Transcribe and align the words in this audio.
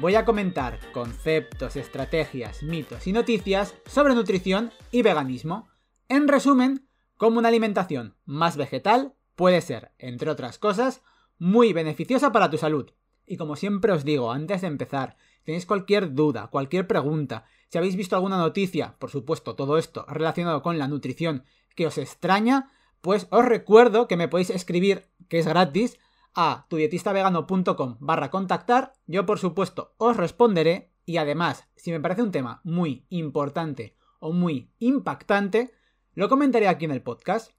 voy 0.00 0.14
a 0.14 0.24
comentar 0.24 0.78
conceptos, 0.92 1.76
estrategias, 1.76 2.62
mitos 2.62 3.06
y 3.06 3.12
noticias 3.12 3.74
sobre 3.84 4.14
nutrición 4.14 4.72
y 4.90 5.02
veganismo. 5.02 5.68
En 6.08 6.26
resumen, 6.26 6.88
cómo 7.18 7.38
una 7.38 7.48
alimentación 7.48 8.16
más 8.24 8.56
vegetal 8.56 9.14
puede 9.36 9.60
ser, 9.60 9.92
entre 9.98 10.30
otras 10.30 10.58
cosas, 10.58 11.02
muy 11.38 11.74
beneficiosa 11.74 12.32
para 12.32 12.48
tu 12.48 12.56
salud. 12.56 12.90
Y 13.26 13.36
como 13.36 13.56
siempre 13.56 13.92
os 13.92 14.04
digo, 14.04 14.32
antes 14.32 14.62
de 14.62 14.68
empezar, 14.68 15.18
tenéis 15.44 15.66
cualquier 15.66 16.14
duda, 16.14 16.48
cualquier 16.48 16.86
pregunta, 16.86 17.44
si 17.68 17.76
habéis 17.76 17.94
visto 17.94 18.16
alguna 18.16 18.38
noticia, 18.38 18.96
por 18.98 19.10
supuesto, 19.10 19.54
todo 19.54 19.76
esto 19.76 20.06
relacionado 20.08 20.62
con 20.62 20.78
la 20.78 20.88
nutrición 20.88 21.44
que 21.76 21.86
os 21.86 21.98
extraña, 21.98 22.72
pues 23.02 23.26
os 23.30 23.44
recuerdo 23.44 24.08
que 24.08 24.16
me 24.16 24.28
podéis 24.28 24.50
escribir, 24.50 25.04
que 25.28 25.38
es 25.38 25.46
gratis, 25.46 25.98
a 26.34 26.66
tudietistavegano.com 26.68 27.96
barra 28.00 28.30
contactar. 28.30 28.92
Yo, 29.06 29.26
por 29.26 29.38
supuesto, 29.38 29.94
os 29.98 30.16
responderé 30.16 30.92
y 31.04 31.16
además, 31.16 31.68
si 31.76 31.90
me 31.90 32.00
parece 32.00 32.22
un 32.22 32.30
tema 32.30 32.60
muy 32.64 33.06
importante 33.08 33.96
o 34.20 34.32
muy 34.32 34.70
impactante, 34.78 35.72
lo 36.14 36.28
comentaré 36.28 36.68
aquí 36.68 36.84
en 36.84 36.90
el 36.92 37.02
podcast. 37.02 37.52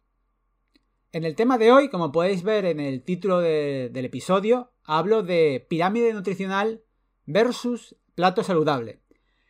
En 1.12 1.26
el 1.26 1.36
tema 1.36 1.58
de 1.58 1.72
hoy, 1.72 1.90
como 1.90 2.12
podéis 2.12 2.44
ver 2.44 2.66
en 2.66 2.80
el 2.80 3.04
título 3.04 3.40
del 3.40 4.06
episodio, 4.06 4.72
hablo 4.84 5.24
de 5.24 5.66
pirámide 5.70 6.14
nutricional 6.14 6.84
versus 7.26 7.98
plato 8.16 8.44
saludable. 8.44 9.02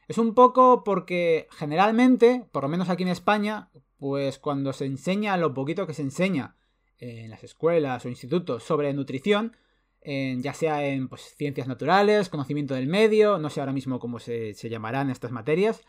Es 0.07 0.17
un 0.17 0.33
poco 0.33 0.83
porque 0.83 1.47
generalmente, 1.51 2.47
por 2.51 2.63
lo 2.63 2.69
menos 2.69 2.89
aquí 2.89 3.03
en 3.03 3.09
España, 3.09 3.69
pues 3.97 4.39
cuando 4.39 4.73
se 4.73 4.85
enseña 4.85 5.37
lo 5.37 5.53
poquito 5.53 5.85
que 5.85 5.93
se 5.93 6.01
enseña 6.01 6.57
en 7.01 7.29
las 7.29 7.43
escuelas 7.43 8.05
o 8.05 8.09
institutos 8.09 8.63
sobre 8.63 8.93
nutrición, 8.93 9.57
ya 10.03 10.53
sea 10.53 10.85
en 10.87 11.09
pues, 11.09 11.35
ciencias 11.35 11.67
naturales, 11.67 12.29
conocimiento 12.29 12.73
del 12.73 12.87
medio, 12.87 13.37
no 13.37 13.49
sé 13.49 13.59
ahora 13.59 13.73
mismo 13.73 13.99
cómo 13.99 14.19
se, 14.19 14.53
llamarán 14.53 15.09
estas 15.09 15.31
materias, 15.31 15.81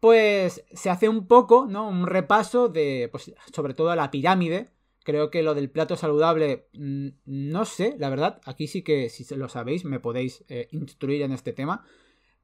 pues 0.00 0.64
se 0.72 0.90
hace 0.90 1.08
un 1.08 1.26
poco, 1.26 1.66
¿no? 1.66 1.88
Un 1.88 2.06
repaso 2.06 2.68
de, 2.68 3.08
pues, 3.10 3.32
sobre 3.54 3.74
todo 3.74 3.94
la 3.94 4.10
pirámide. 4.10 4.70
Creo 5.04 5.30
que 5.30 5.42
lo 5.42 5.54
del 5.54 5.70
plato 5.70 5.96
saludable, 5.96 6.68
mm, 6.72 7.08
no 7.24 7.64
sé, 7.64 7.96
la 7.98 8.10
verdad, 8.10 8.40
aquí 8.44 8.66
sí 8.66 8.82
que 8.82 9.08
si 9.08 9.24
lo 9.34 9.48
sabéis 9.48 9.84
me 9.84 10.00
podéis 10.00 10.44
eh, 10.48 10.68
instruir 10.72 11.22
en 11.22 11.32
este 11.32 11.52
tema. 11.52 11.84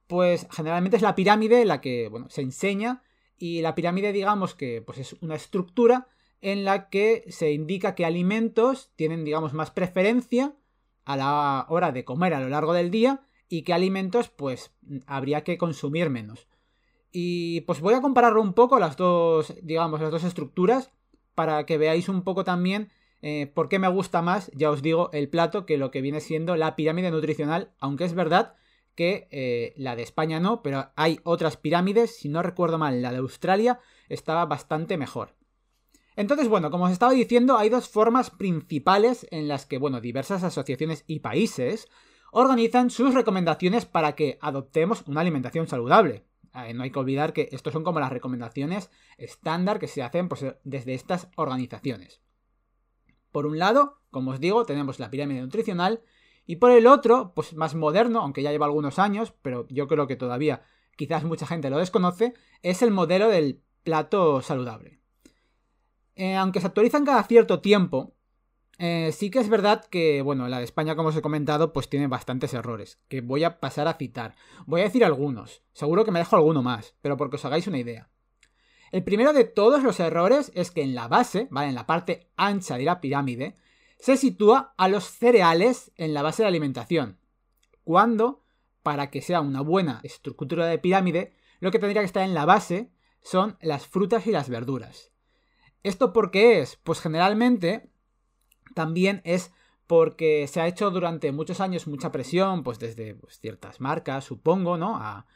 Pues 0.06 0.47
generalmente 0.51 0.97
es 0.97 1.03
la 1.03 1.14
pirámide 1.14 1.64
la 1.64 1.81
que, 1.81 2.09
bueno, 2.09 2.29
se 2.31 2.42
enseña 2.42 3.03
y 3.36 3.61
la 3.61 3.75
pirámide 3.75 4.12
digamos 4.12 4.55
que 4.55 4.83
pues 4.83 4.98
es 4.98 5.17
una 5.20 5.36
estructura 5.36 6.09
en 6.41 6.64
la 6.64 6.89
que 6.89 7.25
se 7.28 7.53
indica 7.53 7.94
que 7.94 8.05
alimentos 8.05 8.91
tienen, 8.97 9.25
digamos, 9.25 9.53
más 9.53 9.70
preferencia 9.70 10.55
a 11.05 11.17
la 11.17 11.67
hora 11.69 11.92
de 11.92 12.05
comer 12.05 12.34
a 12.34 12.41
lo 12.41 12.48
largo 12.48 12.72
del 12.72 12.91
día 12.91 13.27
y 13.48 13.62
qué 13.62 13.72
alimentos, 13.72 14.28
pues, 14.28 14.72
habría 15.06 15.42
que 15.42 15.58
consumir 15.58 16.11
menos. 16.11 16.48
Y 17.11 17.62
pues 17.62 17.80
voy 17.80 17.95
a 17.95 18.03
compararlo 18.03 18.42
un 18.42 18.53
poco 18.53 18.78
las 18.78 18.97
dos, 18.97 19.55
digamos, 19.62 20.00
las 20.00 20.11
dos 20.11 20.25
estructuras 20.25 20.92
para 21.34 21.64
que 21.64 21.78
veáis 21.78 22.08
un 22.08 22.22
poco 22.22 22.45
también 22.45 22.91
eh, 23.23 23.50
por 23.52 23.69
qué 23.69 23.78
me 23.78 23.89
gusta 23.89 24.23
más, 24.23 24.50
ya 24.55 24.70
os 24.70 24.83
digo, 24.83 25.11
el 25.13 25.29
plato 25.29 25.67
que 25.67 25.79
lo 25.79 25.90
que 25.90 26.02
viene 26.02 26.20
siendo 26.20 26.57
la 26.57 26.77
pirámide 26.77 27.11
nutricional, 27.11 27.73
aunque 27.80 28.05
es 28.05 28.14
verdad 28.14 28.55
que 28.95 29.29
eh, 29.30 29.74
la 29.77 29.96
de 29.96 30.02
España 30.02 30.40
no, 30.40 30.63
pero 30.63 30.90
hay 30.96 31.20
otras 31.24 31.57
pirámides, 31.57 32.17
si 32.17 32.29
no 32.29 32.42
recuerdo 32.42 32.79
mal, 32.79 33.01
la 33.01 33.13
de 33.13 33.18
Australia 33.18 33.80
estaba 34.08 34.45
bastante 34.46 34.96
mejor. 34.96 35.38
Entonces, 36.18 36.48
bueno, 36.48 36.73
como 36.73 36.86
os 36.86 36.90
estaba 36.90 37.12
diciendo, 37.12 37.58
hay 37.58 37.68
dos 37.68 37.89
formas 37.89 38.30
principales 38.30 39.29
en 39.30 39.46
las 39.46 39.67
que, 39.67 39.79
bueno, 39.79 40.01
diversas 40.01 40.42
asociaciones 40.42 41.05
y 41.06 41.20
países 41.20 41.86
organizan 42.33 42.90
sus 42.90 43.14
recomendaciones 43.14 43.86
para 43.86 44.17
que 44.17 44.36
adoptemos 44.40 45.05
una 45.07 45.20
alimentación 45.20 45.68
saludable. 45.68 46.24
Eh, 46.55 46.74
no 46.74 46.83
hay 46.83 46.90
que 46.90 46.98
olvidar 46.98 47.33
que 47.33 47.48
estos 47.52 47.73
son 47.73 47.84
como 47.84 48.01
las 48.01 48.11
recomendaciones 48.11 48.90
estándar 49.17 49.78
que 49.78 49.86
se 49.86 50.02
hacen 50.02 50.28
pues, 50.28 50.45
desde 50.64 50.95
estas 50.95 51.28
organizaciones. 51.36 52.20
Por 53.30 53.46
un 53.46 53.61
lado, 53.61 54.01
como 54.11 54.33
os 54.33 54.40
digo, 54.40 54.64
tenemos 54.64 54.98
la 54.98 55.12
pirámide 55.12 55.40
nutricional 55.40 56.02
y 56.46 56.57
por 56.57 56.73
el 56.73 56.89
otro, 56.89 57.33
pues 57.33 57.55
más 57.55 57.77
moderno, 57.77 58.23
aunque 58.23 58.42
ya 58.42 58.51
lleva 58.51 58.67
algunos 58.67 58.98
años, 58.98 59.34
pero 59.40 59.68
yo 59.68 59.86
creo 59.86 60.08
que 60.08 60.17
todavía 60.17 60.62
quizás 60.96 61.23
mucha 61.23 61.46
gente 61.46 61.70
lo 61.70 61.78
desconoce, 61.78 62.34
es 62.62 62.83
el 62.83 62.90
modelo 62.90 63.28
del 63.28 63.62
plato 63.84 64.42
saludable. 64.42 64.98
Eh, 66.18 66.34
aunque 66.34 66.61
se 66.61 66.67
actualizan 66.67 67.05
cada 67.05 67.23
cierto 67.23 67.61
tiempo, 67.61 68.12
eh, 68.79 69.12
sí 69.12 69.30
que 69.30 69.39
es 69.39 69.48
verdad 69.48 69.84
que, 69.84 70.20
bueno, 70.20 70.48
la 70.48 70.58
de 70.58 70.64
España, 70.64 70.96
como 70.96 71.11
os 71.11 71.17
he 71.17 71.23
comentado, 71.23 71.73
pues 71.73 71.89
tiene 71.89 72.08
bastantes 72.08 72.52
errores, 72.55 72.98
que 73.06 73.20
voy 73.20 73.45
a 73.45 73.61
pasar 73.61 73.86
a 73.86 73.95
citar. 73.95 74.34
Voy 74.67 74.80
a 74.80 74.84
decir 74.84 75.05
algunos, 75.05 75.62
seguro 75.73 76.05
que 76.05 76.11
me 76.11 76.18
dejo 76.18 76.34
alguno 76.34 76.61
más, 76.61 76.96
pero 77.02 77.17
porque 77.17 77.36
os 77.36 77.45
hagáis 77.45 77.68
una 77.68 77.78
idea. 77.78 78.11
El 78.90 79.05
primero 79.05 79.33
de 79.33 79.45
todos 79.45 79.84
los 79.84 80.01
errores 80.01 80.51
es 80.57 80.73
que 80.73 80.83
en 80.83 80.96
la 80.96 81.07
base, 81.07 81.46
¿vale? 81.52 81.68
En 81.68 81.77
la 81.77 81.86
parte 81.86 82.33
ancha 82.36 82.77
de 82.77 82.84
la 82.84 83.01
pirámide, 83.01 83.57
se 84.01 84.17
sitúa 84.17 84.74
a 84.77 84.89
los 84.89 85.05
cereales 85.05 85.92
en 85.95 86.14
la 86.14 86.23
base 86.23 86.42
de 86.42 86.48
alimentación. 86.48 87.20
Cuando, 87.84 88.42
para 88.83 89.11
que 89.11 89.23
sea 89.23 89.40
una 89.40 89.61
buena 89.61 90.01
estructura 90.02 90.67
de 90.67 90.78
pirámide, 90.78 91.33
lo 91.61 91.70
que 91.70 91.78
tendría 91.78 92.02
que 92.02 92.07
estar 92.07 92.24
en 92.24 92.34
la 92.34 92.45
base 92.45 92.90
son 93.23 93.57
las 93.61 93.86
frutas 93.86 94.27
y 94.27 94.33
las 94.33 94.48
verduras. 94.48 95.12
¿Esto 95.83 96.12
por 96.12 96.30
qué 96.30 96.61
es? 96.61 96.77
Pues 96.83 97.00
generalmente 97.00 97.90
también 98.74 99.22
es 99.24 99.52
porque 99.89 100.46
se 100.46 100.61
ha 100.61 100.68
hecho 100.68 100.90
durante 100.90 101.33
muchos 101.33 101.61
años 101.61 101.86
mucha 101.86 102.12
presión, 102.12 102.62
pues 102.62 102.78
desde 102.78 103.14
pues, 103.14 103.40
ciertas 103.40 103.80
marcas, 103.80 104.24
supongo, 104.24 104.77
¿no? 104.77 104.96
A, 104.96 105.27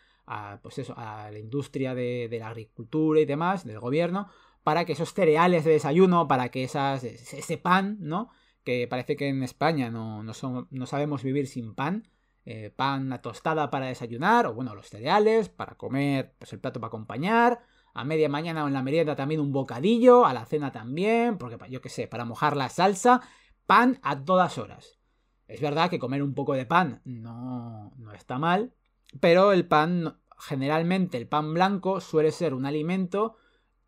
pues 0.62 0.78
eso, 0.78 0.94
a 0.96 1.30
la 1.30 1.38
industria 1.38 1.94
de, 1.94 2.28
la 2.38 2.48
agricultura 2.48 3.20
y 3.20 3.24
demás, 3.24 3.64
del 3.66 3.80
gobierno, 3.80 4.28
para 4.62 4.84
que 4.84 4.92
esos 4.92 5.12
cereales 5.12 5.64
de 5.64 5.72
desayuno, 5.72 6.28
para 6.28 6.50
que 6.50 6.64
esas, 6.64 7.02
ese 7.04 7.58
pan, 7.58 7.96
¿no? 8.00 8.30
Que 8.62 8.86
parece 8.86 9.16
que 9.16 9.28
en 9.28 9.42
España 9.42 9.90
no, 9.90 10.22
no, 10.22 10.86
sabemos 10.86 11.22
vivir 11.22 11.46
sin 11.48 11.74
pan, 11.74 12.08
eh, 12.44 12.70
pan 12.74 13.12
a 13.12 13.20
tostada 13.20 13.70
para 13.70 13.86
desayunar, 13.86 14.46
o 14.46 14.54
bueno, 14.54 14.74
los 14.74 14.88
cereales, 14.88 15.48
para 15.48 15.74
comer, 15.76 16.34
pues 16.38 16.52
el 16.52 16.60
plato 16.60 16.80
para 16.80 16.88
acompañar, 16.88 17.60
a 17.94 18.04
media 18.04 18.28
mañana 18.28 18.64
o 18.64 18.68
en 18.68 18.72
la 18.72 18.82
merienda 18.82 19.16
también 19.16 19.40
un 19.40 19.52
bocadillo, 19.52 20.24
a 20.24 20.32
la 20.32 20.46
cena 20.46 20.72
también, 20.72 21.38
porque 21.38 21.58
yo 21.70 21.80
qué 21.80 21.88
sé, 21.88 22.06
para 22.06 22.24
mojar 22.24 22.56
la 22.56 22.68
salsa, 22.68 23.20
pan 23.66 23.98
a 24.02 24.24
todas 24.24 24.58
horas. 24.58 24.98
Es 25.46 25.60
verdad 25.60 25.90
que 25.90 25.98
comer 25.98 26.22
un 26.22 26.34
poco 26.34 26.54
de 26.54 26.64
pan 26.66 27.02
no, 27.04 27.92
no 27.98 28.12
está 28.12 28.38
mal, 28.38 28.72
pero 29.20 29.52
el 29.52 29.66
pan, 29.66 30.18
generalmente 30.38 31.18
el 31.18 31.28
pan 31.28 31.52
blanco 31.52 32.00
suele 32.00 32.32
ser 32.32 32.54
un 32.54 32.64
alimento 32.64 33.36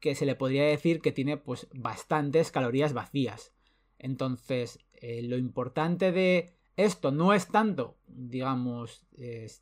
que 0.01 0.15
se 0.15 0.27
le 0.27 0.35
podría 0.35 0.65
decir 0.65 1.01
que 1.01 1.13
tiene 1.13 1.39
pues 1.39 1.67
bastantes 1.73 2.51
calorías 2.51 2.93
vacías. 2.93 3.55
Entonces, 3.99 4.81
eh, 4.93 5.23
lo 5.23 5.39
importante 5.39 6.13
de 6.13 6.59
esto 6.77 7.11
no 7.11 7.33
es 7.33 7.49
tanto, 7.49 7.97
digamos, 8.07 9.07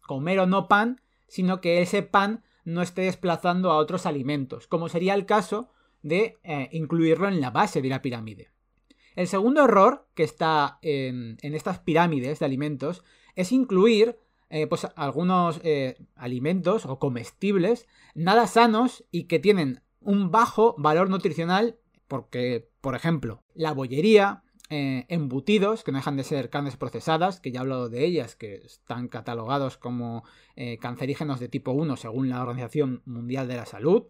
comer 0.00 0.40
o 0.40 0.46
no 0.46 0.66
pan, 0.66 1.00
sino 1.28 1.60
que 1.60 1.80
ese 1.82 2.02
pan 2.02 2.42
no 2.64 2.82
esté 2.82 3.02
desplazando 3.02 3.70
a 3.70 3.76
otros 3.76 4.06
alimentos, 4.06 4.66
como 4.66 4.88
sería 4.88 5.14
el 5.14 5.26
caso 5.26 5.70
de 6.02 6.38
eh, 6.42 6.68
incluirlo 6.72 7.28
en 7.28 7.40
la 7.40 7.50
base 7.50 7.82
de 7.82 7.88
la 7.88 8.02
pirámide. 8.02 8.50
El 9.14 9.28
segundo 9.28 9.64
error 9.64 10.06
que 10.14 10.22
está 10.22 10.78
en, 10.82 11.38
estas 11.42 11.80
pirámides 11.80 12.38
de 12.38 12.46
alimentos 12.46 13.04
es 13.34 13.52
incluir 13.52 14.18
eh, 14.50 14.66
pues, 14.66 14.86
algunos 14.96 15.60
eh, 15.64 15.96
alimentos 16.14 16.86
o 16.86 16.98
comestibles 16.98 17.88
nada 18.14 18.46
sanos 18.46 19.04
y 19.10 19.24
que 19.24 19.38
tienen 19.38 19.82
un 20.00 20.30
bajo 20.30 20.74
valor 20.78 21.10
nutricional 21.10 21.78
porque, 22.08 22.68
por 22.80 22.94
ejemplo, 22.94 23.42
la 23.54 23.72
bollería, 23.72 24.42
eh, 24.74 25.04
embutidos, 25.10 25.84
que 25.84 25.92
no 25.92 25.98
dejan 25.98 26.16
de 26.16 26.24
ser 26.24 26.48
carnes 26.48 26.78
procesadas, 26.78 27.40
que 27.40 27.52
ya 27.52 27.58
he 27.58 27.60
hablado 27.60 27.90
de 27.90 28.06
ellas, 28.06 28.36
que 28.36 28.54
están 28.54 29.08
catalogados 29.08 29.76
como 29.76 30.24
eh, 30.56 30.78
cancerígenos 30.78 31.40
de 31.40 31.50
tipo 31.50 31.72
1 31.72 31.98
según 31.98 32.30
la 32.30 32.40
Organización 32.40 33.02
Mundial 33.04 33.48
de 33.48 33.56
la 33.56 33.66
Salud. 33.66 34.04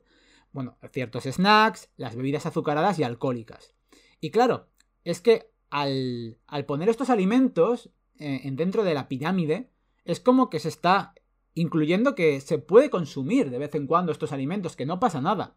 Bueno, 0.53 0.79
ciertos 0.93 1.25
snacks, 1.25 1.91
las 1.97 2.15
bebidas 2.15 2.47
azucaradas 2.47 2.97
y 3.01 3.03
alcohólicas. 3.03 3.75
Y 4.21 4.31
claro, 4.31 4.69
es 5.03 5.21
que 5.21 5.51
al, 5.69 6.39
poner 6.69 6.89
estos 6.89 7.11
alimentos 7.11 7.91
eh, 8.21 8.49
dentro 8.53 8.85
de 8.85 8.95
la 8.95 9.09
pirámide, 9.09 9.69
es 10.05 10.21
como 10.21 10.49
que 10.49 10.61
se 10.61 10.69
está 10.69 11.13
incluyendo 11.55 12.15
que 12.15 12.41
se 12.41 12.59
puede 12.59 12.89
consumir 12.89 13.51
de 13.51 13.59
vez 13.59 13.75
en 13.75 13.89
cuando 13.89 14.13
estos 14.13 14.31
alimentos, 14.31 14.77
que 14.77 14.87
no 14.87 15.01
pasa 15.01 15.21
nada. 15.21 15.57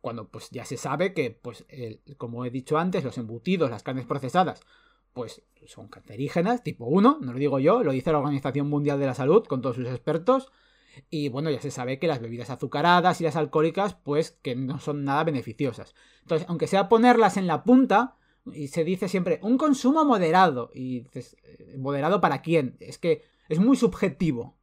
Cuando 0.00 0.28
pues 0.28 0.50
ya 0.50 0.64
se 0.64 0.76
sabe 0.76 1.12
que, 1.12 1.30
pues, 1.30 1.66
como 2.16 2.44
he 2.44 2.50
dicho 2.50 2.78
antes, 2.78 3.04
los 3.04 3.18
embutidos, 3.18 3.70
las 3.70 3.82
carnes 3.82 4.06
procesadas, 4.06 4.60
pues 5.12 5.42
son 5.66 5.88
cancerígenas, 5.88 6.62
tipo 6.62 6.86
1, 6.86 7.18
no 7.20 7.32
lo 7.32 7.38
digo 7.38 7.58
yo, 7.58 7.82
lo 7.82 7.92
dice 7.92 8.12
la 8.12 8.18
Organización 8.18 8.68
Mundial 8.68 9.00
de 9.00 9.06
la 9.06 9.14
Salud 9.14 9.44
con 9.46 9.60
todos 9.60 9.76
sus 9.76 9.88
expertos. 9.88 10.52
Y 11.10 11.28
bueno, 11.28 11.50
ya 11.50 11.60
se 11.60 11.70
sabe 11.70 11.98
que 11.98 12.06
las 12.06 12.20
bebidas 12.20 12.50
azucaradas 12.50 13.20
y 13.20 13.24
las 13.24 13.36
alcohólicas, 13.36 13.94
pues 13.94 14.32
que 14.42 14.56
no 14.56 14.78
son 14.78 15.04
nada 15.04 15.24
beneficiosas. 15.24 15.94
Entonces, 16.22 16.48
aunque 16.48 16.66
sea 16.66 16.88
ponerlas 16.88 17.36
en 17.36 17.46
la 17.46 17.64
punta, 17.64 18.16
y 18.52 18.68
se 18.68 18.84
dice 18.84 19.08
siempre 19.08 19.40
un 19.42 19.58
consumo 19.58 20.04
moderado, 20.04 20.70
y 20.74 21.00
dices, 21.00 21.36
eh, 21.42 21.76
¿moderado 21.78 22.20
para 22.20 22.42
quién? 22.42 22.76
Es 22.80 22.98
que 22.98 23.24
es 23.48 23.58
muy 23.58 23.76
subjetivo. 23.76 24.56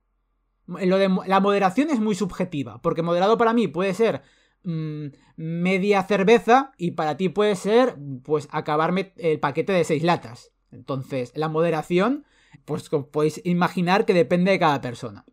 Lo 0.68 0.98
de 0.98 1.10
la 1.28 1.40
moderación 1.40 1.90
es 1.90 2.00
muy 2.00 2.16
subjetiva, 2.16 2.82
porque 2.82 3.04
moderado 3.04 3.38
para 3.38 3.54
mí 3.54 3.68
puede 3.68 3.94
ser 3.94 4.24
mm, 4.66 5.08
media 5.38 6.04
cerveza 6.04 6.74
y 6.78 6.92
para 6.92 7.18
ti 7.18 7.30
puede 7.30 7.56
ser, 7.56 7.96
pues, 8.24 8.48
acabarme 8.52 9.14
el 9.18 9.40
paquete 9.40 9.74
de 9.74 9.84
seis 9.84 10.04
latas. 10.04 10.52
Entonces, 10.72 11.32
la 11.36 11.48
moderación, 11.48 12.26
pues 12.66 12.90
como 12.90 13.08
podéis 13.08 13.42
imaginar 13.46 14.06
que 14.06 14.14
depende 14.14 14.52
de 14.52 14.60
cada 14.60 14.82
persona. 14.82 15.26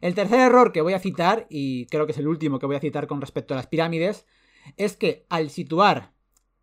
El 0.00 0.14
tercer 0.14 0.40
error 0.40 0.72
que 0.72 0.82
voy 0.82 0.92
a 0.92 0.98
citar, 0.98 1.46
y 1.48 1.86
creo 1.86 2.06
que 2.06 2.12
es 2.12 2.18
el 2.18 2.28
último 2.28 2.58
que 2.58 2.66
voy 2.66 2.76
a 2.76 2.80
citar 2.80 3.06
con 3.06 3.20
respecto 3.20 3.54
a 3.54 3.56
las 3.56 3.68
pirámides, 3.68 4.26
es 4.76 4.96
que 4.96 5.26
al 5.28 5.50
situar 5.50 6.12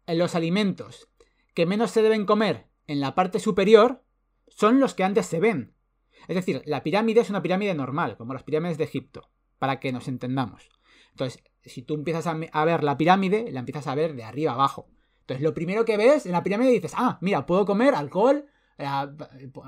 los 0.07 0.35
alimentos 0.35 1.09
que 1.53 1.65
menos 1.65 1.91
se 1.91 2.01
deben 2.01 2.25
comer 2.25 2.67
en 2.87 2.99
la 2.99 3.15
parte 3.15 3.39
superior, 3.39 4.03
son 4.47 4.79
los 4.79 4.93
que 4.93 5.03
antes 5.03 5.25
se 5.25 5.39
ven. 5.39 5.73
Es 6.27 6.35
decir, 6.35 6.61
la 6.65 6.83
pirámide 6.83 7.21
es 7.21 7.29
una 7.29 7.41
pirámide 7.41 7.73
normal, 7.73 8.17
como 8.17 8.33
las 8.33 8.43
pirámides 8.43 8.77
de 8.77 8.83
Egipto, 8.83 9.29
para 9.59 9.79
que 9.79 9.91
nos 9.91 10.07
entendamos. 10.07 10.69
Entonces, 11.11 11.43
si 11.63 11.81
tú 11.83 11.95
empiezas 11.95 12.25
a, 12.27 12.65
ver 12.65 12.83
la 12.83 12.97
pirámide, 12.97 13.51
la 13.51 13.59
empiezas 13.59 13.87
a 13.87 13.95
ver 13.95 14.15
de 14.15 14.23
arriba 14.23 14.53
abajo. 14.53 14.89
Entonces, 15.21 15.43
lo 15.43 15.53
primero 15.53 15.85
que 15.85 15.97
ves 15.97 16.25
en 16.25 16.31
la 16.31 16.43
pirámide 16.43 16.71
dices, 16.71 16.93
ah, 16.95 17.17
mira, 17.21 17.45
puedo 17.45 17.65
comer 17.65 17.93
alcohol, 17.93 18.45
eh, 18.77 18.85
a, 18.85 19.05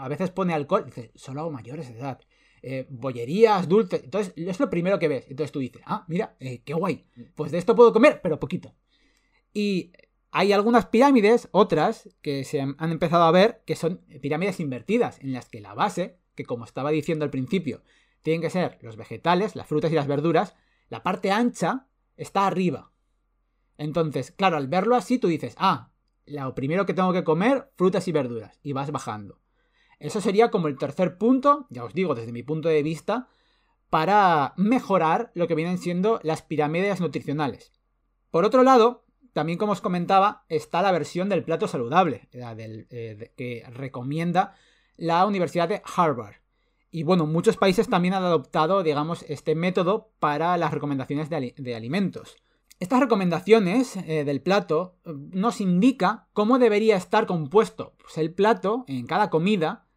veces 0.09 0.31
pone 0.31 0.53
alcohol, 0.53 0.85
dices, 0.85 1.11
solo 1.15 1.41
hago 1.41 1.51
mayores 1.51 1.87
de 1.89 1.99
edad 1.99 2.19
eh, 2.65 2.87
bollerías, 2.89 3.67
dulces. 3.67 4.03
Entonces, 4.05 4.33
es 4.37 4.59
lo 4.59 4.69
primero 4.69 4.97
que 4.97 5.09
ves. 5.09 5.25
Entonces 5.29 5.51
tú 5.51 5.59
dices, 5.59 5.81
ah, 5.85 6.05
mira, 6.07 6.35
eh, 6.39 6.61
qué 6.63 6.73
guay. 6.73 7.05
Pues 7.35 7.51
de 7.51 7.57
esto 7.57 7.75
puedo 7.75 7.91
comer, 7.91 8.21
pero 8.23 8.39
poquito. 8.39 8.73
Y 9.53 9.91
hay 10.31 10.53
algunas 10.53 10.85
pirámides, 10.85 11.49
otras, 11.51 12.09
que 12.21 12.45
se 12.45 12.61
han 12.61 12.77
empezado 12.79 13.23
a 13.23 13.31
ver, 13.31 13.61
que 13.65 13.75
son 13.75 14.01
pirámides 14.21 14.61
invertidas, 14.61 15.19
en 15.19 15.33
las 15.33 15.49
que 15.49 15.59
la 15.59 15.73
base, 15.73 16.17
que 16.35 16.45
como 16.45 16.63
estaba 16.63 16.89
diciendo 16.89 17.25
al 17.25 17.31
principio, 17.31 17.83
tienen 18.21 18.41
que 18.41 18.49
ser 18.49 18.79
los 18.81 18.95
vegetales, 18.95 19.57
las 19.57 19.67
frutas 19.67 19.91
y 19.91 19.95
las 19.95 20.07
verduras, 20.07 20.55
la 20.93 21.01
parte 21.01 21.31
ancha 21.31 21.87
está 22.17 22.45
arriba. 22.45 22.91
Entonces, 23.79 24.31
claro, 24.31 24.57
al 24.57 24.67
verlo 24.67 24.95
así, 24.95 25.17
tú 25.17 25.27
dices, 25.27 25.55
ah, 25.57 25.89
lo 26.27 26.53
primero 26.53 26.85
que 26.85 26.93
tengo 26.93 27.11
que 27.11 27.23
comer, 27.23 27.71
frutas 27.75 28.07
y 28.07 28.11
verduras, 28.11 28.59
y 28.61 28.73
vas 28.73 28.91
bajando. 28.91 29.39
Eso 29.97 30.21
sería 30.21 30.51
como 30.51 30.67
el 30.67 30.77
tercer 30.77 31.17
punto, 31.17 31.65
ya 31.71 31.83
os 31.83 31.95
digo, 31.95 32.13
desde 32.13 32.31
mi 32.31 32.43
punto 32.43 32.69
de 32.69 32.83
vista, 32.83 33.27
para 33.89 34.53
mejorar 34.55 35.31
lo 35.33 35.47
que 35.47 35.55
vienen 35.55 35.79
siendo 35.79 36.19
las 36.21 36.43
pirámides 36.43 37.01
nutricionales. 37.01 37.73
Por 38.29 38.45
otro 38.45 38.61
lado, 38.61 39.03
también 39.33 39.57
como 39.57 39.71
os 39.71 39.81
comentaba, 39.81 40.45
está 40.47 40.83
la 40.83 40.91
versión 40.91 41.27
del 41.27 41.43
plato 41.43 41.67
saludable, 41.67 42.29
eh, 42.31 43.33
que 43.35 43.65
recomienda 43.71 44.53
la 44.95 45.25
Universidad 45.25 45.69
de 45.69 45.81
Harvard. 45.95 46.42
Y 46.95 47.01
bueno, 47.01 47.25
muchos 47.25 47.57
países 47.57 47.89
también 47.89 48.13
han 48.13 48.23
adoptado, 48.23 48.83
digamos, 48.83 49.25
este 49.27 49.55
método 49.55 50.11
para 50.19 50.55
las 50.57 50.71
recomendaciones 50.71 51.27
de, 51.27 51.75
alimentos. 51.75 52.35
Estas 52.79 52.99
recomendaciones 52.99 53.97
eh, 53.97 54.23
del 54.23 54.43
plato 54.43 54.99
eh, 55.03 55.11
nos 55.31 55.59
indica 55.59 56.27
cómo 56.33 56.59
debería 56.59 56.95
estar 56.95 57.25
compuesto 57.25 57.95
pues, 57.99 58.19
el 58.19 58.31
plato 58.31 58.85
en 58.87 59.07
cada 59.07 59.31
comida 59.31 59.87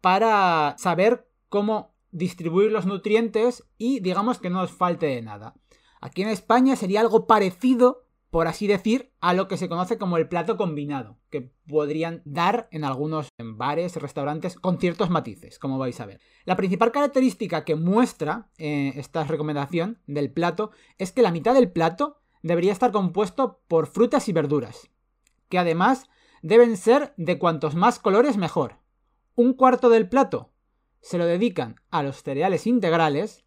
para 0.00 0.76
saber 0.78 1.28
cómo 1.50 1.94
distribuir 2.10 2.72
los 2.72 2.86
nutrientes 2.86 3.68
y 3.76 4.00
digamos 4.00 4.38
que 4.38 4.48
no 4.48 4.62
nos 4.62 4.72
falte 4.72 5.06
de 5.06 5.20
nada. 5.20 5.52
Aquí 6.00 6.22
en 6.22 6.30
España 6.30 6.74
sería 6.74 7.02
algo 7.02 7.26
parecido, 7.26 8.06
por 8.30 8.46
así 8.46 8.66
decir, 8.66 9.12
a 9.20 9.34
lo 9.34 9.48
que 9.48 9.56
se 9.56 9.68
conoce 9.68 9.98
como 9.98 10.16
el 10.16 10.28
plato 10.28 10.56
combinado, 10.56 11.18
que 11.30 11.52
podrían 11.68 12.22
dar 12.24 12.68
en 12.70 12.84
algunos 12.84 13.28
bares, 13.38 13.96
restaurantes, 13.96 14.56
con 14.56 14.78
ciertos 14.78 15.10
matices, 15.10 15.58
como 15.58 15.78
vais 15.78 16.00
a 16.00 16.06
ver. 16.06 16.20
La 16.44 16.56
principal 16.56 16.92
característica 16.92 17.64
que 17.64 17.74
muestra 17.74 18.50
eh, 18.58 18.92
esta 18.96 19.24
recomendación 19.24 19.98
del 20.06 20.32
plato 20.32 20.70
es 20.98 21.12
que 21.12 21.22
la 21.22 21.32
mitad 21.32 21.54
del 21.54 21.72
plato 21.72 22.20
debería 22.42 22.72
estar 22.72 22.92
compuesto 22.92 23.60
por 23.68 23.86
frutas 23.86 24.28
y 24.28 24.32
verduras, 24.32 24.90
que 25.48 25.58
además 25.58 26.08
deben 26.42 26.76
ser 26.76 27.12
de 27.16 27.38
cuantos 27.38 27.74
más 27.74 27.98
colores 27.98 28.36
mejor 28.36 28.80
un 29.40 29.54
cuarto 29.54 29.88
del 29.88 30.06
plato 30.06 30.52
se 31.00 31.16
lo 31.16 31.24
dedican 31.24 31.76
a 31.90 32.02
los 32.02 32.22
cereales 32.22 32.66
integrales 32.66 33.44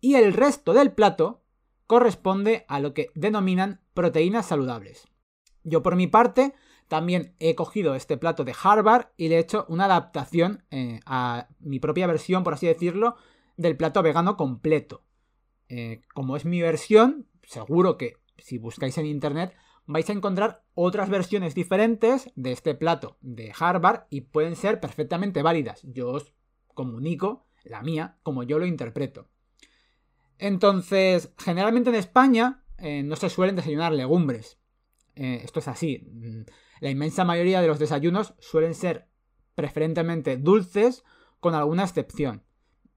y 0.00 0.16
el 0.16 0.32
resto 0.32 0.72
del 0.72 0.92
plato 0.92 1.44
corresponde 1.88 2.66
a 2.68 2.78
lo 2.78 2.94
que 2.94 3.10
denominan 3.16 3.80
proteínas 3.94 4.46
saludables. 4.46 5.08
Yo 5.64 5.82
por 5.82 5.96
mi 5.96 6.06
parte 6.06 6.54
también 6.86 7.34
he 7.40 7.54
cogido 7.54 7.94
este 7.94 8.16
plato 8.16 8.44
de 8.44 8.54
Harvard 8.62 9.08
y 9.16 9.28
le 9.28 9.36
he 9.36 9.40
hecho 9.40 9.66
una 9.68 9.86
adaptación 9.86 10.64
eh, 10.70 11.00
a 11.06 11.48
mi 11.58 11.80
propia 11.80 12.06
versión, 12.06 12.44
por 12.44 12.54
así 12.54 12.66
decirlo, 12.66 13.16
del 13.56 13.76
plato 13.76 14.02
vegano 14.02 14.36
completo. 14.36 15.02
Eh, 15.68 16.02
como 16.14 16.36
es 16.36 16.44
mi 16.44 16.60
versión, 16.60 17.26
seguro 17.42 17.96
que 17.96 18.18
si 18.36 18.58
buscáis 18.58 18.96
en 18.98 19.06
internet 19.06 19.56
vais 19.86 20.08
a 20.10 20.12
encontrar 20.12 20.64
otras 20.74 21.08
versiones 21.08 21.54
diferentes 21.54 22.30
de 22.36 22.52
este 22.52 22.74
plato 22.74 23.16
de 23.22 23.52
Harvard 23.58 24.02
y 24.10 24.20
pueden 24.20 24.56
ser 24.56 24.78
perfectamente 24.78 25.42
válidas. 25.42 25.80
Yo 25.84 26.10
os 26.10 26.34
comunico 26.74 27.46
la 27.64 27.82
mía 27.82 28.18
como 28.22 28.42
yo 28.42 28.58
lo 28.58 28.66
interpreto. 28.66 29.28
Entonces, 30.38 31.32
generalmente 31.36 31.90
en 31.90 31.96
España 31.96 32.64
eh, 32.78 33.02
no 33.02 33.16
se 33.16 33.28
suelen 33.28 33.56
desayunar 33.56 33.92
legumbres. 33.92 34.58
Eh, 35.14 35.40
esto 35.44 35.58
es 35.60 35.68
así. 35.68 36.08
Mm, 36.10 36.42
la 36.80 36.90
inmensa 36.90 37.24
mayoría 37.24 37.60
de 37.60 37.66
los 37.66 37.78
desayunos 37.78 38.34
suelen 38.38 38.74
ser 38.74 39.08
preferentemente 39.54 40.36
dulces, 40.36 41.04
con 41.40 41.54
alguna 41.54 41.84
excepción. 41.84 42.44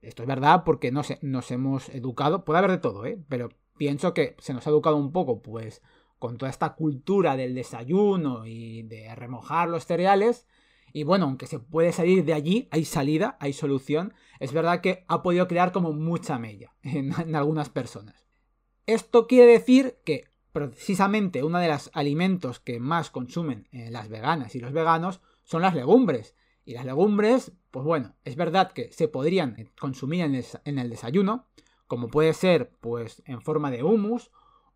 Esto 0.01 0.23
es 0.23 0.27
verdad 0.27 0.63
porque 0.63 0.91
no 0.91 1.01
nos 1.21 1.51
hemos 1.51 1.89
educado, 1.89 2.43
puede 2.43 2.59
haber 2.59 2.71
de 2.71 2.77
todo, 2.79 3.05
¿eh? 3.05 3.19
pero 3.29 3.49
pienso 3.77 4.13
que 4.13 4.35
se 4.39 4.53
nos 4.53 4.65
ha 4.65 4.69
educado 4.69 4.95
un 4.95 5.11
poco, 5.11 5.41
pues, 5.41 5.81
con 6.17 6.37
toda 6.37 6.49
esta 6.49 6.75
cultura 6.75 7.35
del 7.35 7.55
desayuno 7.55 8.45
y 8.45 8.83
de 8.83 9.13
remojar 9.15 9.69
los 9.69 9.85
cereales. 9.85 10.47
Y 10.93 11.03
bueno, 11.03 11.25
aunque 11.25 11.47
se 11.47 11.59
puede 11.59 11.91
salir 11.91 12.25
de 12.25 12.33
allí, 12.33 12.67
hay 12.71 12.85
salida, 12.85 13.37
hay 13.39 13.53
solución. 13.53 14.13
Es 14.39 14.53
verdad 14.53 14.81
que 14.81 15.05
ha 15.07 15.21
podido 15.21 15.47
crear 15.47 15.71
como 15.71 15.93
mucha 15.93 16.37
mella 16.37 16.73
en, 16.81 17.35
algunas 17.35 17.69
personas. 17.69 18.25
Esto 18.85 19.27
quiere 19.27 19.51
decir 19.53 19.99
que 20.05 20.25
precisamente 20.51 21.43
uno 21.43 21.59
de 21.59 21.69
los 21.69 21.89
alimentos 21.93 22.59
que 22.59 22.79
más 22.79 23.09
consumen 23.09 23.67
eh, 23.71 23.89
las 23.89 24.09
veganas 24.09 24.55
y 24.55 24.59
los 24.59 24.73
veganos 24.73 25.21
son 25.43 25.61
las 25.61 25.75
legumbres. 25.75 26.35
Y 26.65 26.73
las 26.73 26.85
legumbres, 26.85 27.53
pues 27.71 27.85
bueno, 27.85 28.15
es 28.23 28.35
verdad 28.35 28.71
que 28.71 28.91
se 28.91 29.07
podrían 29.07 29.71
consumir 29.79 30.21
en 30.23 30.77
el, 30.77 30.89
desayuno, 30.89 31.47
como 31.87 32.09
puede 32.09 32.33
ser 32.33 32.71
pues 32.79 33.23
en 33.25 33.41
forma 33.41 33.71
de 33.71 33.83
hummus 33.83 34.31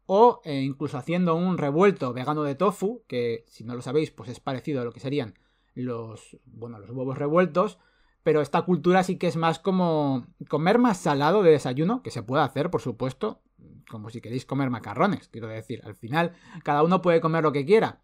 o 0.07 0.41
eh, 0.45 0.61
incluso 0.61 0.97
haciendo 0.97 1.35
un 1.35 1.57
revuelto 1.57 2.13
vegano 2.13 2.43
de 2.43 2.55
tofu, 2.55 3.03
que 3.07 3.43
si 3.47 3.63
no 3.63 3.75
lo 3.75 3.81
sabéis, 3.81 4.11
pues 4.11 4.29
es 4.29 4.39
parecido 4.39 4.81
a 4.81 4.85
lo 4.85 4.91
que 4.91 4.99
serían 4.99 5.35
los, 5.75 6.37
bueno, 6.45 6.79
los 6.79 6.89
huevos 6.89 7.17
revueltos, 7.17 7.77
pero 8.23 8.41
esta 8.41 8.63
cultura 8.63 9.03
sí 9.03 9.17
que 9.17 9.27
es 9.27 9.35
más 9.35 9.59
como 9.59 10.25
comer 10.49 10.79
más 10.79 10.97
salado 10.97 11.43
de 11.43 11.51
desayuno, 11.51 12.01
que 12.01 12.11
se 12.11 12.23
puede 12.23 12.43
hacer, 12.43 12.71
por 12.71 12.81
supuesto, 12.81 13.41
como 13.89 14.09
si 14.09 14.21
queréis 14.21 14.45
comer 14.45 14.69
macarrones, 14.69 15.27
quiero 15.29 15.47
decir, 15.47 15.81
al 15.85 15.95
final 15.95 16.33
cada 16.63 16.83
uno 16.83 17.01
puede 17.01 17.21
comer 17.21 17.43
lo 17.43 17.51
que 17.51 17.65
quiera. 17.65 18.01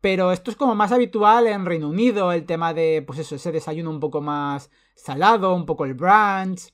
Pero 0.00 0.32
esto 0.32 0.50
es 0.50 0.56
como 0.56 0.74
más 0.74 0.92
habitual 0.92 1.46
en 1.46 1.66
Reino 1.66 1.88
Unido, 1.88 2.32
el 2.32 2.46
tema 2.46 2.72
de, 2.72 3.02
pues 3.06 3.18
eso, 3.18 3.34
ese 3.34 3.52
desayuno 3.52 3.90
un 3.90 4.00
poco 4.00 4.22
más 4.22 4.70
salado, 4.94 5.54
un 5.54 5.66
poco 5.66 5.84
el 5.84 5.94
brunch. 5.94 6.72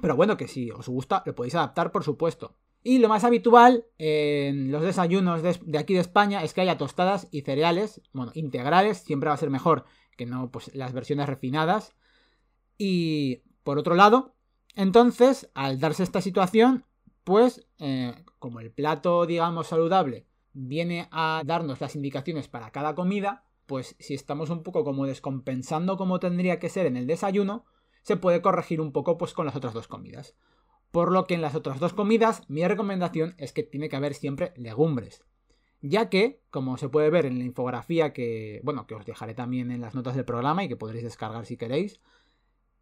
Pero 0.00 0.14
bueno, 0.14 0.36
que 0.36 0.46
si 0.46 0.70
os 0.70 0.88
gusta, 0.88 1.22
lo 1.26 1.34
podéis 1.34 1.56
adaptar, 1.56 1.90
por 1.90 2.04
supuesto. 2.04 2.56
Y 2.88 3.00
lo 3.00 3.10
más 3.10 3.22
habitual 3.22 3.84
en 3.98 4.72
los 4.72 4.80
desayunos 4.80 5.42
de, 5.42 5.78
aquí 5.78 5.92
de 5.92 6.00
España 6.00 6.42
es 6.42 6.54
que 6.54 6.62
haya 6.62 6.78
tostadas 6.78 7.28
y 7.30 7.42
cereales, 7.42 8.00
bueno, 8.14 8.32
integrales, 8.34 8.96
siempre 8.96 9.28
va 9.28 9.34
a 9.34 9.36
ser 9.36 9.50
mejor 9.50 9.84
que 10.16 10.24
no 10.24 10.50
pues, 10.50 10.74
las 10.74 10.94
versiones 10.94 11.26
refinadas. 11.26 11.94
Y 12.78 13.42
por 13.62 13.76
otro 13.76 13.94
lado, 13.94 14.36
entonces, 14.74 15.50
al 15.52 15.78
darse 15.78 16.02
esta 16.02 16.22
situación, 16.22 16.86
pues 17.24 17.68
eh, 17.78 18.24
como 18.38 18.58
el 18.58 18.70
plato, 18.70 19.26
digamos, 19.26 19.66
saludable 19.66 20.26
viene 20.54 21.08
a 21.10 21.42
darnos 21.44 21.82
las 21.82 21.94
indicaciones 21.94 22.48
para 22.48 22.70
cada 22.70 22.94
comida, 22.94 23.44
pues 23.66 23.96
si 23.98 24.14
estamos 24.14 24.48
un 24.48 24.62
poco 24.62 24.82
como 24.82 25.04
descompensando 25.04 25.98
como 25.98 26.20
tendría 26.20 26.58
que 26.58 26.70
ser 26.70 26.86
en 26.86 26.96
el 26.96 27.06
desayuno, 27.06 27.66
se 28.00 28.16
puede 28.16 28.40
corregir 28.40 28.80
un 28.80 28.92
poco 28.92 29.18
pues 29.18 29.34
con 29.34 29.44
las 29.44 29.56
otras 29.56 29.74
dos 29.74 29.88
comidas. 29.88 30.34
Por 30.90 31.12
lo 31.12 31.26
que 31.26 31.34
en 31.34 31.42
las 31.42 31.54
otras 31.54 31.80
dos 31.80 31.92
comidas 31.92 32.42
mi 32.48 32.66
recomendación 32.66 33.34
es 33.38 33.52
que 33.52 33.62
tiene 33.62 33.88
que 33.88 33.96
haber 33.96 34.14
siempre 34.14 34.52
legumbres. 34.56 35.24
Ya 35.80 36.08
que, 36.08 36.42
como 36.50 36.76
se 36.76 36.88
puede 36.88 37.10
ver 37.10 37.26
en 37.26 37.38
la 37.38 37.44
infografía 37.44 38.12
que, 38.12 38.60
bueno, 38.64 38.86
que 38.86 38.94
os 38.94 39.06
dejaré 39.06 39.34
también 39.34 39.70
en 39.70 39.80
las 39.80 39.94
notas 39.94 40.16
del 40.16 40.24
programa 40.24 40.64
y 40.64 40.68
que 40.68 40.76
podréis 40.76 41.04
descargar 41.04 41.46
si 41.46 41.56
queréis, 41.56 42.00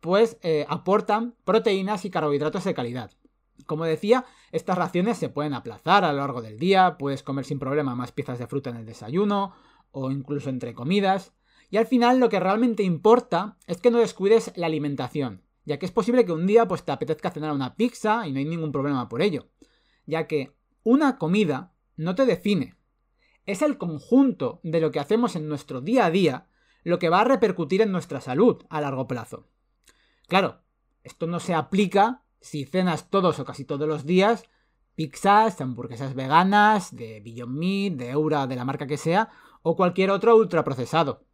pues 0.00 0.38
eh, 0.42 0.64
aportan 0.68 1.34
proteínas 1.44 2.04
y 2.04 2.10
carbohidratos 2.10 2.64
de 2.64 2.74
calidad. 2.74 3.10
Como 3.66 3.84
decía, 3.84 4.24
estas 4.52 4.78
raciones 4.78 5.18
se 5.18 5.28
pueden 5.28 5.54
aplazar 5.54 6.04
a 6.04 6.12
lo 6.12 6.18
largo 6.18 6.42
del 6.42 6.58
día, 6.58 6.96
puedes 6.98 7.22
comer 7.22 7.44
sin 7.44 7.58
problema 7.58 7.94
más 7.94 8.12
piezas 8.12 8.38
de 8.38 8.46
fruta 8.46 8.70
en 8.70 8.76
el 8.76 8.86
desayuno 8.86 9.54
o 9.90 10.10
incluso 10.10 10.50
entre 10.50 10.74
comidas. 10.74 11.32
Y 11.70 11.78
al 11.78 11.86
final 11.86 12.20
lo 12.20 12.28
que 12.28 12.38
realmente 12.38 12.82
importa 12.82 13.56
es 13.66 13.80
que 13.80 13.90
no 13.90 13.98
descuides 13.98 14.52
la 14.56 14.66
alimentación, 14.66 15.42
ya 15.66 15.78
que 15.78 15.84
es 15.84 15.92
posible 15.92 16.24
que 16.24 16.32
un 16.32 16.46
día 16.46 16.66
pues 16.66 16.84
te 16.84 16.92
apetezca 16.92 17.30
cenar 17.30 17.52
una 17.52 17.76
pizza 17.76 18.26
y 18.26 18.32
no 18.32 18.38
hay 18.38 18.46
ningún 18.46 18.72
problema 18.72 19.08
por 19.08 19.20
ello, 19.20 19.48
ya 20.06 20.26
que 20.26 20.54
una 20.84 21.18
comida 21.18 21.74
no 21.96 22.14
te 22.14 22.24
define. 22.24 22.76
Es 23.44 23.60
el 23.60 23.76
conjunto 23.76 24.60
de 24.62 24.80
lo 24.80 24.90
que 24.90 25.00
hacemos 25.00 25.36
en 25.36 25.48
nuestro 25.48 25.80
día 25.80 26.06
a 26.06 26.10
día 26.10 26.48
lo 26.84 26.98
que 26.98 27.08
va 27.08 27.20
a 27.20 27.24
repercutir 27.24 27.82
en 27.82 27.90
nuestra 27.90 28.20
salud 28.20 28.64
a 28.70 28.80
largo 28.80 29.08
plazo. 29.08 29.48
Claro, 30.28 30.62
esto 31.02 31.26
no 31.26 31.40
se 31.40 31.52
aplica 31.52 32.22
si 32.40 32.64
cenas 32.64 33.10
todos 33.10 33.40
o 33.40 33.44
casi 33.44 33.64
todos 33.64 33.88
los 33.88 34.06
días 34.06 34.44
pizzas, 34.94 35.60
hamburguesas 35.60 36.14
veganas, 36.14 36.94
de 36.94 37.20
Beyond 37.20 37.58
Meat, 37.58 37.92
de 37.94 38.10
Eura, 38.10 38.46
de 38.46 38.56
la 38.56 38.64
marca 38.64 38.86
que 38.86 38.96
sea, 38.96 39.30
o 39.62 39.76
cualquier 39.76 40.10
otro 40.10 40.36
ultraprocesado. 40.36 41.26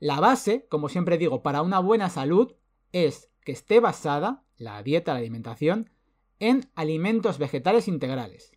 La 0.00 0.20
base, 0.20 0.66
como 0.68 0.88
siempre 0.88 1.18
digo, 1.18 1.42
para 1.42 1.62
una 1.62 1.80
buena 1.80 2.08
salud 2.08 2.54
es 2.92 3.30
que 3.44 3.52
esté 3.52 3.80
basada, 3.80 4.44
la 4.56 4.82
dieta, 4.82 5.12
la 5.12 5.18
alimentación, 5.18 5.90
en 6.38 6.70
alimentos 6.74 7.38
vegetales 7.38 7.88
integrales. 7.88 8.52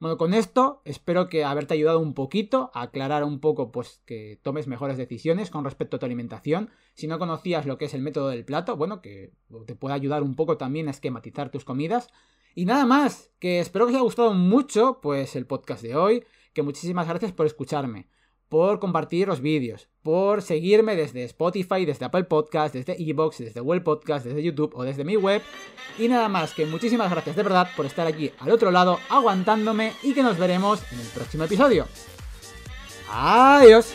Bueno, 0.00 0.18
con 0.18 0.34
esto 0.34 0.82
espero 0.84 1.28
que 1.28 1.44
haberte 1.44 1.74
ayudado 1.74 1.98
un 2.00 2.14
poquito 2.14 2.70
a 2.74 2.82
aclarar 2.82 3.24
un 3.24 3.40
poco, 3.40 3.72
pues 3.72 4.02
que 4.04 4.38
tomes 4.42 4.66
mejores 4.66 4.98
decisiones 4.98 5.50
con 5.50 5.64
respecto 5.64 5.96
a 5.96 5.98
tu 5.98 6.06
alimentación. 6.06 6.70
Si 6.94 7.06
no 7.06 7.18
conocías 7.18 7.64
lo 7.64 7.78
que 7.78 7.86
es 7.86 7.94
el 7.94 8.02
método 8.02 8.28
del 8.28 8.44
plato, 8.44 8.76
bueno, 8.76 9.00
que 9.00 9.32
te 9.66 9.74
puede 9.74 9.94
ayudar 9.94 10.22
un 10.22 10.34
poco 10.34 10.58
también 10.58 10.88
a 10.88 10.90
esquematizar 10.90 11.50
tus 11.50 11.64
comidas. 11.64 12.08
Y 12.54 12.66
nada 12.66 12.84
más, 12.84 13.30
que 13.38 13.60
espero 13.60 13.86
que 13.86 13.92
os 13.92 13.96
haya 13.96 14.04
gustado 14.04 14.34
mucho, 14.34 15.00
pues 15.00 15.36
el 15.36 15.46
podcast 15.46 15.82
de 15.82 15.96
hoy, 15.96 16.24
que 16.52 16.62
muchísimas 16.62 17.08
gracias 17.08 17.32
por 17.32 17.46
escucharme 17.46 18.08
por 18.54 18.78
compartir 18.78 19.26
los 19.26 19.40
vídeos, 19.40 19.88
por 20.04 20.40
seguirme 20.40 20.94
desde 20.94 21.24
Spotify, 21.24 21.84
desde 21.84 22.04
Apple 22.04 22.22
Podcast, 22.22 22.72
desde 22.72 22.94
Evox, 23.02 23.38
desde 23.38 23.60
Well 23.60 23.82
Podcast, 23.82 24.24
desde 24.24 24.44
YouTube 24.44 24.72
o 24.76 24.84
desde 24.84 25.02
mi 25.02 25.16
web. 25.16 25.42
Y 25.98 26.06
nada 26.06 26.28
más 26.28 26.54
que 26.54 26.64
muchísimas 26.64 27.10
gracias 27.10 27.34
de 27.34 27.42
verdad 27.42 27.68
por 27.76 27.84
estar 27.84 28.06
aquí 28.06 28.30
al 28.38 28.52
otro 28.52 28.70
lado 28.70 29.00
aguantándome 29.10 29.94
y 30.04 30.14
que 30.14 30.22
nos 30.22 30.38
veremos 30.38 30.80
en 30.92 31.00
el 31.00 31.06
próximo 31.08 31.42
episodio. 31.42 31.88
Adiós. 33.10 33.92